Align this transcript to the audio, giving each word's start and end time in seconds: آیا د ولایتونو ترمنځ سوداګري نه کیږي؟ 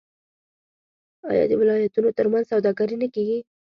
آیا 1.29 1.43
د 1.49 1.53
ولایتونو 1.61 2.09
ترمنځ 2.17 2.45
سوداګري 2.51 2.95
نه 3.03 3.07
کیږي؟ 3.13 3.37